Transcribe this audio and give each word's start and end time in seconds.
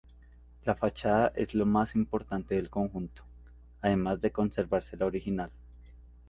La 0.65 0.73
fachada 0.73 1.31
es 1.35 1.53
lo 1.53 1.67
más 1.67 1.93
importante 1.95 2.55
del 2.55 2.71
conjunto, 2.71 3.21
además 3.81 4.19
de 4.19 4.31
conservarse 4.31 4.97
la 4.97 5.05
original. 5.05 5.51